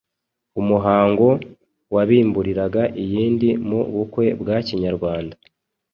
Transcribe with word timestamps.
Umuhango 0.61 1.27
wabimburiraga 1.93 2.83
iyindi 3.03 3.49
mu 3.67 3.79
bukwe 3.93 4.25
bwa 4.41 4.57
Kinyarwanda 4.67 5.35